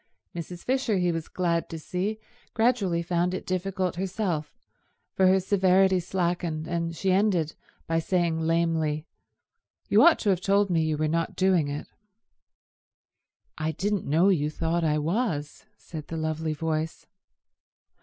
[0.35, 0.63] Mrs.
[0.63, 2.19] Fisher, he was glad to see,
[2.55, 4.57] gradually found it difficult herself,
[5.13, 7.53] for her severity slackened, and she ended
[7.85, 9.05] by saying lamely,
[9.89, 11.85] "You ought to have told me you were not doing it."
[13.59, 17.05] "I didn't know you thought I was," said the lovely voice.